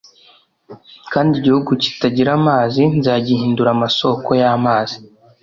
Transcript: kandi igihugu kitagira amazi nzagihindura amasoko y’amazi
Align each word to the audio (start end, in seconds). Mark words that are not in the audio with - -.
kandi 1.11 1.31
igihugu 1.35 1.69
kitagira 1.83 2.29
amazi 2.39 2.81
nzagihindura 2.97 3.69
amasoko 3.75 4.29
y’amazi 4.41 4.97